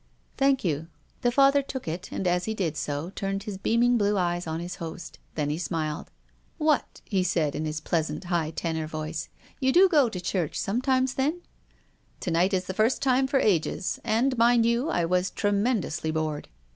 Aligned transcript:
"Thank 0.39 0.63
you." 0.65 0.87
The 1.21 1.31
Father 1.31 1.61
took 1.61 1.87
it, 1.87 2.09
and, 2.11 2.25
as 2.25 2.45
he 2.45 2.55
did 2.55 2.75
so, 2.75 3.11
turned 3.11 3.43
his 3.43 3.59
beaming 3.59 3.99
blue 3.99 4.17
eyes 4.17 4.47
on 4.47 4.59
his 4.59 4.77
host. 4.77 5.19
Then 5.35 5.51
he 5.51 5.59
smiled." 5.59 6.09
What!" 6.57 7.01
he 7.05 7.21
said, 7.21 7.53
in 7.53 7.65
his 7.65 7.79
pleasant, 7.79 8.31
light 8.31 8.55
tenor 8.55 8.87
voice." 8.87 9.29
You 9.61 9.71
do 9.71 9.87
go 9.87 10.09
to 10.09 10.19
church 10.19 10.59
sometimes, 10.59 11.13
then?"" 11.13 11.41
To 12.21 12.31
night 12.31 12.51
is 12.51 12.65
the 12.65 12.73
first 12.73 12.99
time 13.03 13.27
for 13.27 13.39
ages. 13.39 13.99
And, 14.03 14.35
mind 14.39 14.65
you, 14.65 14.89
I 14.89 15.05
was 15.05 15.29
tremendously 15.29 16.09
bored." 16.09 16.47